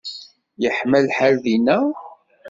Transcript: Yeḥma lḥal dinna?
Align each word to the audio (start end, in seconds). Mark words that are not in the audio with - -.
Yeḥma 0.61 0.99
lḥal 1.07 1.35
dinna? 1.43 1.79